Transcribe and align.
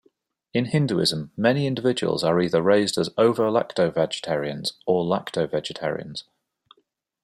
In 0.51 0.65
Hinduism, 0.65 1.29
many 1.37 1.67
individuals 1.67 2.23
are 2.23 2.41
either 2.41 2.59
raised 2.63 2.97
as 2.97 3.11
ovo-lacto 3.19 3.93
vegetarians 3.93 4.73
or 4.87 5.05
lacto 5.05 5.47
vegetarians. 5.47 6.23